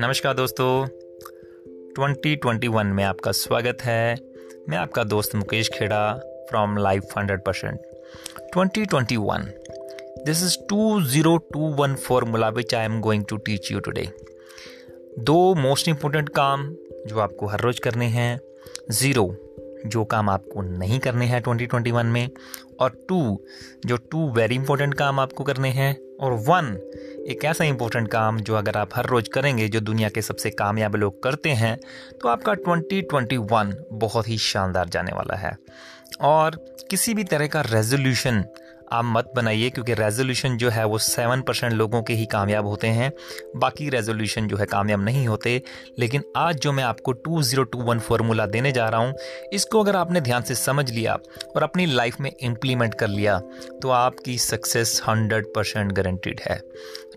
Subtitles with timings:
[0.00, 0.86] नमस्कार दोस्तों।
[1.92, 4.16] 2021 में आपका स्वागत है।
[4.68, 6.14] मैं आपका दोस्त Mukesh Kheda
[6.50, 7.80] from life hundred percent
[8.52, 9.52] twenty twenty one.
[10.24, 14.08] This is two zero two one formula which I am going to teach you today
[15.18, 16.76] दो मोस्ट इंपॉर्टेंट काम
[17.06, 18.40] जो आपको हर रोज़ करने हैं।
[18.90, 19.45] ज़ीरो
[19.86, 22.28] जो काम आपको नहीं करने हैं 2021 में,
[22.80, 23.40] और टू
[23.86, 26.76] जो टू वेरी इंपॉर्टेंट काम आपको करने हैं, और वन
[27.28, 30.96] एक ऐसा इंपॉर्टेंट काम जो अगर आप हर रोज़ करेंगे, जो दुनिया के सबसे कामयाब
[30.96, 31.76] लोग करते हैं
[32.22, 35.56] तो आपका 2021 बहुत ही शानदार जाने वाला है।
[36.20, 36.56] और
[36.90, 38.44] किसी भी तरह का रेजोल्यूशन
[38.92, 42.86] आप मत बनाइए क्योंकि रेजोल्यूशन जो है वो सेवन परसेंट लोगों के ही कामयाब होते
[42.88, 43.10] हैं।
[43.56, 45.60] बाकी रेजोल्यूशन जो है कामयाब नहीं होते।
[45.98, 49.14] लेकिन आज जो मैं आपको two zero two one formula देने जा रहा हूँ,
[49.52, 51.18] इसको अगर आपने ध्यान से समझ लिया
[51.56, 53.38] और अपनी लाइफ में इम्प्लीमेंट कर लिया
[53.82, 56.60] तो आपकी सक्सेस हंड्रेड परसेंट गारंटीड है।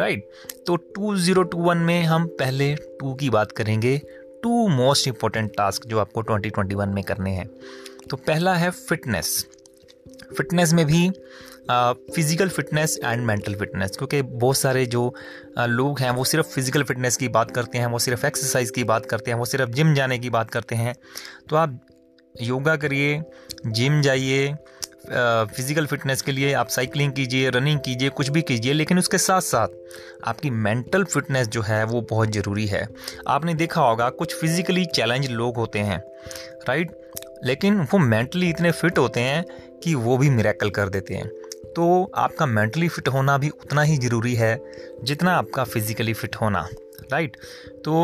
[0.00, 0.28] राइट
[0.66, 3.96] तो टू ज़ीरो टू वन में हम पहले टू की बात करेंगे।
[4.42, 7.48] टू मोस्ट इंपॉर्टेंट टास्क जो आपको ट्वेंटी ट्वेंटी वन में करने हैं।
[8.10, 9.46] तो पहला है फिटनेस
[10.32, 11.08] फिटनेस में भी
[11.70, 15.02] physical fitness and mental fitness क्योंकि बहुत सारे जो
[15.58, 19.06] लोग हैं, वो सिर्फ़ फ़िज़िकल फिटनेस की बात करते हैं, वो सिर्फ़ एक्सरसाइज की बात
[19.06, 20.94] करते हैं, वो सिर्फ़ जिम जाने की बात करते हैं।
[21.50, 21.80] तो आप
[22.34, 23.20] योगा करिए
[23.66, 24.54] जिम जाइए
[25.06, 29.40] फ़िज़िकल फिटनेस के लिए आप साइकिलिंग कीजिए रनिंग कीजिए, कुछ भी कीजिए, लेकिन उसके साथ
[29.40, 29.68] साथ
[30.28, 32.86] आपकी मेंटल फिटनेस जो है, वो बहुत ज़रूरी है।
[33.28, 35.98] आपने देखा होगा, कुछ फिज़िकली चैलेंज लोग होते हैं
[36.68, 36.90] राइट
[37.44, 39.44] लेकिन वो मेंटली इतने फिट होते हैं
[39.82, 41.28] कि वो भी मिरेकल कर देते हैं।
[41.76, 44.58] तो आपका मेंटली फिट होना भी उतना ही ज़रूरी है
[45.04, 46.68] जितना आपका फिज़िकली फिट होना
[47.12, 47.36] राइट
[47.84, 47.94] तो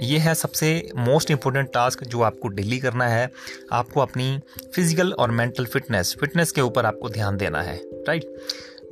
[0.00, 3.30] ये है सबसे मोस्ट इम्पोर्टेंट टास्क जो आपको डेली करना है।
[3.72, 4.40] आपको अपनी
[4.74, 7.76] फ़िज़िकल और मेंटल फिटनेस फिटनेस के ऊपर आपको ध्यान देना है
[8.08, 8.24] राइट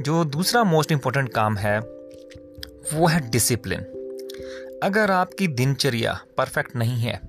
[0.01, 3.81] जो दूसरा मोस्ट इम्पोर्टेंट काम है, वो है डिसिप्लिन
[4.83, 7.21] अगर आपकी दिनचर्या परफेक्ट नहीं है,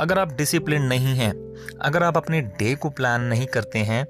[0.00, 1.32] अगर आप डिसिप्लिन नहीं हैं
[1.80, 4.04] अगर आप अपने डे को प्लान नहीं करते हैं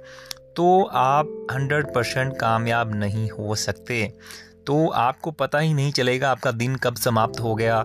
[0.56, 4.04] तो आप 100 परसेंट कामयाब नहीं हो सकते।
[4.66, 7.84] तो आपको पता ही नहीं चलेगा आपका दिन कब समाप्त हो गया।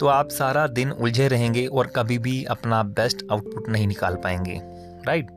[0.00, 4.60] तो आप सारा दिन उलझे रहेंगे और कभी भी अपना बेस्ट आउटपुट नहीं निकाल पाएँगे।
[5.06, 5.30] राइट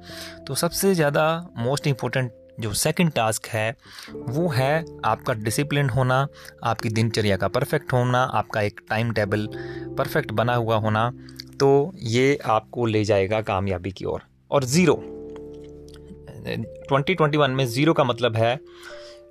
[0.48, 1.26] तो सबसे ज़्यादा
[1.58, 3.76] मोस्ट इम्पोर्टेंट जो सेकंड टास्क है,
[4.10, 6.28] वो है आपका डिसिप्लिन होना,
[6.64, 9.48] आपकी दिनचर्या का परफेक्ट होना, आपका एक टाइम टेबल
[9.98, 11.12] परफेक्ट बना हुआ होना।
[11.60, 15.04] तो ये आपको ले जाएगा कामयाबी की ओर। और, ज़ीरो
[16.90, 18.60] 2021 में ज़ीरो का मतलब है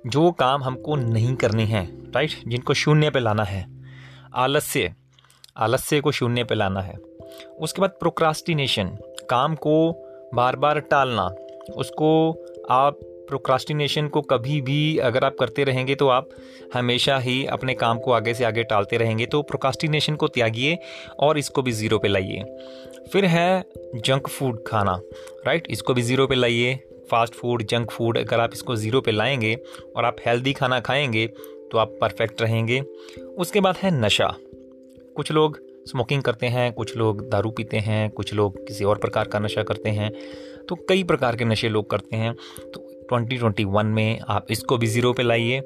[0.07, 3.67] जो काम हमको नहीं करने हैं राइट जिनको शून्य पे लाना है।
[4.35, 4.93] आलस्य।
[5.57, 6.95] आलस्य को शून्य पे लाना है।
[7.59, 8.97] उसके बाद प्रोक्रास्टिनेशन
[9.29, 11.27] काम को बार बार टालना।
[11.75, 12.31] उसको
[12.69, 16.29] आप प्रोक्रास्टिनेशन को कभी भी अगर आप करते रहेंगे तो आप
[16.73, 20.77] हमेशा ही अपने काम को आगे से आगे टालते रहेंगे। तो प्रोक्रास्टिनेशन को त्यागिए
[21.19, 22.43] और इसको भी ज़ीरो पे लाइए।
[23.11, 23.63] फिर है
[23.95, 24.99] जंक फ़ूड खाना
[25.47, 26.75] राइट इसको भी ज़ीरो पे लाइए।
[27.11, 29.55] फास्ट फ़ूड जंक फ़ूड अगर आप इसको ज़ीरो पे लाएँगे
[29.95, 31.27] और आप हेल्दी खाना खाएँगे
[31.71, 32.81] तो आप परफेक्ट रहेंगे।
[33.37, 34.35] उसके बाद है नशा।
[35.15, 39.27] कुछ लोग स्मोकिंग करते हैं, कुछ लोग दारू पीते हैं, कुछ लोग किसी और प्रकार
[39.27, 40.11] का नशा करते हैं।
[40.69, 42.33] तो कई प्रकार के नशे लोग करते हैं।
[42.73, 45.59] तो 2021 में आप इसको भी ज़ीरो पे लाइए।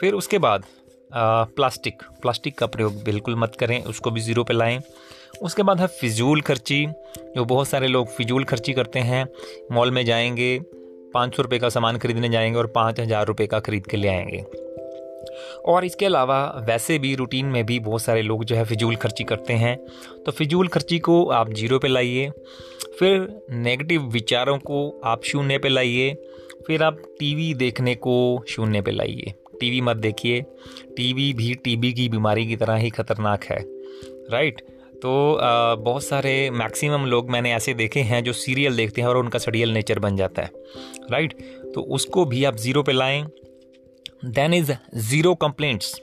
[0.00, 0.64] फिर उसके बाद
[1.10, 4.78] आ, प्लास्टिक प्लास्टिक का प्रयोग बिल्कुल मत करें उसको भी ज़ीरो पे लाएँ।
[5.42, 6.86] उसके बाद है फिजूल खर्ची
[7.36, 9.26] जो बहुत सारे लोग फिजूल खर्ची करते हैं।
[9.72, 10.58] मॉल में जाएँगे
[11.14, 14.08] पाँच सौ रुपये का सामान खरीदने जाएँगे और पाँच हज़ार रुपये का ख़रीद के ले
[14.08, 14.44] आएँगे।
[15.64, 19.24] और इसके अलावा वैसे भी रूटीन में भी बहुत सारे लोग जो है फिजूल खर्ची
[19.24, 19.76] करते हैं।
[20.26, 22.30] तो फिजूल खर्ची को आप ज़ीरो पे लाइए,
[22.98, 26.14] फिर नेगेटिव विचारों को आप शून्य पे लाइए,
[26.66, 30.40] फिर आप टीवी देखने को शून्य पे लाइए। टीवी मत देखिए
[30.96, 33.58] टीवी भी टीबी की बीमारी की तरह ही खतरनाक है।
[34.30, 34.60] राइट
[35.02, 35.38] तो
[35.76, 39.70] बहुत सारे मैक्सिमम लोग मैंने ऐसे देखे हैं जो सीरियल देखते हैं और उनका सडियल
[39.70, 40.50] नेचर बन जाता है।
[41.10, 41.32] राइट
[41.74, 43.22] तो उसको भी आप ज़ीरो पे लाएँ
[44.24, 45.94] then is zero complaints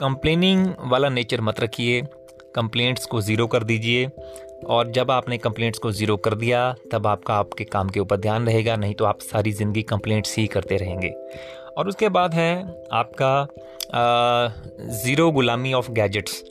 [0.00, 2.02] complaining वाला नेचर मत रखिए।
[2.54, 4.06] कंप्लेंट्स को ज़ीरो कर दीजिए।
[4.66, 8.46] और जब आपने कंप्लेंट्स को ज़ीरो कर दिया, तब आपका आपके काम के ऊपर ध्यान
[8.46, 11.08] रहेगा, नहीं तो आप सारी ज़िंदगी कंप्लेंट्स ही करते रहेंगे।
[11.78, 12.54] और उसके बाद है
[12.92, 13.46] आपका
[14.94, 16.42] ज़ीरो गुलामी ऑफ़ गैजेट्स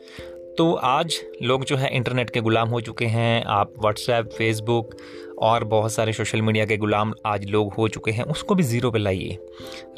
[0.58, 4.96] तो आज लोग जो है इंटरनेट के गुलाम हो चुके हैं। आप व्हाट्सएप फेसबुक
[5.42, 8.92] और बहुत सारे सोशल मीडिया के गुलाम आज लोग हो चुके हैं। उसको भी ज़ीरो
[8.92, 9.38] पे लाइए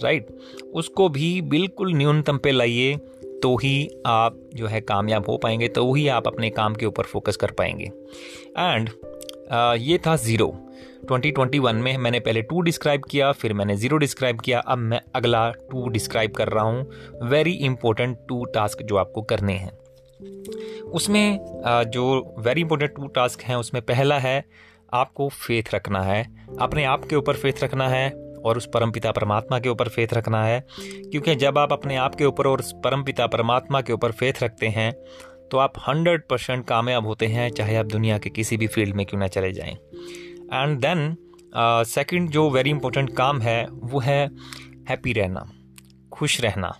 [0.03, 0.27] राइट
[0.73, 2.95] उसको भी बिल्कुल न्यूनतम पे लाइए
[3.43, 7.03] तो ही आप जो है कामयाब हो पाएँगे तो ही आप अपने काम के ऊपर
[7.03, 7.91] फोकस कर पाएँगे।
[8.57, 8.89] एंड
[9.79, 10.53] ये था ज़ीरो
[11.05, 15.49] 2021 में मैंने पहले टू डिस्क्राइब किया, फिर मैंने ज़ीरो डिस्क्राइब किया। अब मैं अगला
[15.71, 19.71] टू डिस्क्राइब कर रहा हूँ। वेरी इंपॉर्टेंट टू टास्क जो आपको करने हैं।
[20.91, 21.39] उसमें
[21.87, 24.43] जो वेरी इंपॉर्टेंट टू टास्क हैं, उसमें पहला है,
[24.93, 26.23] आपको फेथ रखना है।
[26.61, 28.09] अपने आप के ऊपर फेथ रखना है
[28.45, 32.25] और उस परमपिता परमात्मा के ऊपर फेथ रखना है। क्योंकि जब आप अपने आप के
[32.25, 34.91] ऊपर और उस परमपिता परमात्मा के ऊपर फेथ रखते हैं
[35.51, 39.05] तो आप हंड्रेड परसेंट कामयाब होते हैं, चाहे आप दुनिया के किसी भी फ़ील्ड में
[39.05, 39.73] क्यों ना चले जाएँ।
[40.53, 41.15] एंड देन
[41.87, 44.25] सेकंड जो वेरी इंपॉर्टेंट काम है, वो है
[44.89, 45.45] हैप्पी रहना,
[46.11, 46.73] खुश रहना।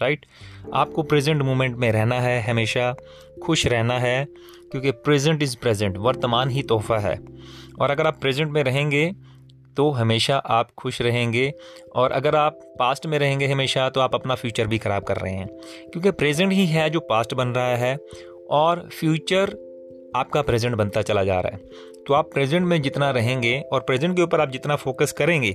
[0.00, 0.26] राइट?
[0.74, 2.94] आपको प्रेजेंट मोमेंट में रहना है, हमेशा
[3.42, 4.24] खुश रहना है,
[4.70, 7.18] क्योंकि प्रेजेंट इज़ प्रेजेंट, वर्तमान ही तोहफा है।
[7.80, 9.10] और अगर आप प्रेजेंट में रहेंगे
[9.76, 11.52] तो हमेशा आप खुश रहेंगे।
[11.94, 15.32] और अगर आप पास्ट में रहेंगे हमेशा तो आप अपना फ्यूचर भी ख़राब कर रहे
[15.32, 15.46] हैं।
[15.92, 17.96] क्योंकि प्रेजेंट ही है जो पास्ट बन रहा है,
[18.50, 19.56] और फ्यूचर
[20.16, 24.16] आपका प्रेजेंट बनता चला जा रहा है। तो आप प्रेजेंट में जितना रहेंगे, और प्रेजेंट
[24.16, 25.50] के ऊपर आप जितना फोकस करेंगे,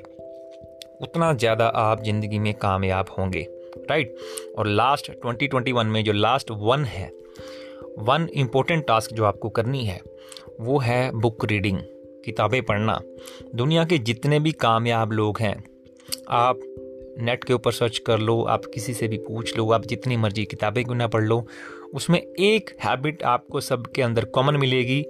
[1.01, 3.47] उतना ज़्यादा आप ज़िंदगी में कामयाब होंगे।
[3.77, 4.15] राइट
[4.57, 7.11] और लास्ट 2021 में जो लास्ट वन है
[7.99, 10.01] वन इम्पोर्टेंट टास्क जो आपको करनी है,
[10.59, 11.79] वो है बुक रीडिंग
[12.25, 12.99] किताबें पढ़ना।
[13.55, 15.63] दुनिया के जितने भी कामयाब लोग हैं,
[16.29, 16.59] आप
[17.19, 20.45] नेट के ऊपर सर्च कर लो, आप किसी से भी पूछ लो, आप जितनी मर्ज़ी
[20.45, 21.47] किताबें क्यों ना पढ़ लो,
[21.93, 25.05] उसमें एक हैबिट आपको सबके अंदर कॉमन मिलेगी।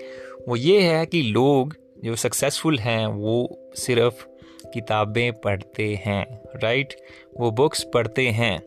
[0.47, 4.25] वो ये है कि लोग जो सक्सेसफुल हैं, वो सिर्फ़
[4.73, 6.25] किताबें पढ़ते हैं
[6.55, 6.93] राइट
[7.39, 8.59] वो बुक्स पढ़ते हैं।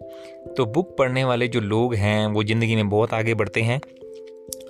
[0.56, 3.81] तो बुक पढ़ने वाले जो लोग हैं, वो ज़िंदगी में बहुत आगे बढ़ते हैं।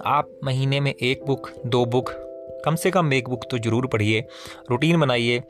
[0.07, 2.11] आप महीने में एक बुक दो बुक
[2.65, 4.25] कम से कम एक बुक तो ज़रूर पढ़िए।
[4.71, 5.41] रूटीन बनाइए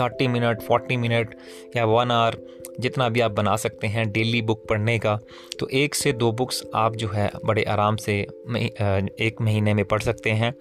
[0.00, 1.34] थर्टी मिनट फोर्टी मिनट
[1.76, 2.36] या वन आवर
[2.80, 5.18] जितना भी आप बना सकते हैं डेली बुक पढ़ने का।
[5.58, 10.02] तो एक से दो बुक्स आप जो है बड़े आराम से एक महीने में पढ़
[10.02, 10.52] सकते हैं।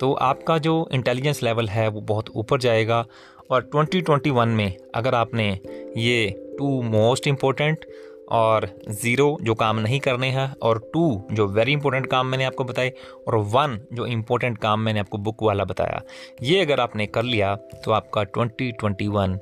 [0.00, 3.04] तो आपका जो इंटेलिजेंस लेवल है वो बहुत ऊपर जाएगा
[3.50, 5.48] और 2021 में अगर आपने
[5.96, 6.28] ये
[6.58, 7.84] टू मोस्ट इम्पोर्टेंट
[8.28, 12.64] और ज़ीरो जो काम नहीं करने हैं और टू जो वेरी इंपॉर्टेंट काम मैंने आपको
[12.64, 12.92] बताए
[13.28, 16.00] और वन जो इम्पोर्टेंट काम मैंने आपको बुक वाला बताया,
[16.42, 17.54] ये अगर आपने कर लिया
[17.84, 19.38] तो आपका 2021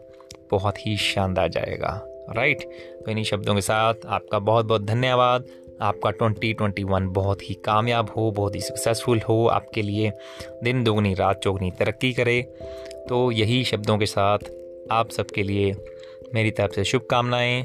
[0.50, 2.00] बहुत ही शानदार जाएगा
[2.30, 2.62] राइट
[3.04, 5.46] तो इन्हीं शब्दों के साथ आपका बहुत बहुत धन्यवाद।
[5.82, 10.12] आपका 2021 बहुत ही कामयाब हो, बहुत ही सक्सेसफुल हो, आपके लिए
[10.64, 12.40] दिन दोगुनी, रात चौगनी तरक्की करे।
[13.08, 14.38] तो यही शब्दों के साथ
[14.90, 15.74] आप सबके लिए
[16.34, 17.64] मेरी तरफ़ से शुभकामनाएँ।